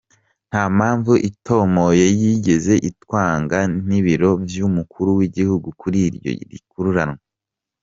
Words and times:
Nta 0.49 0.63
mpamvu 0.77 1.13
itomoye 1.29 2.05
yigeze 2.21 2.73
itwanga 2.89 3.57
n'ibiro 3.87 4.29
vy'umukuru 4.49 5.09
w'igihugu 5.17 5.67
kuri 5.81 5.97
iryo 6.07 6.29
yirukanwa. 6.37 7.19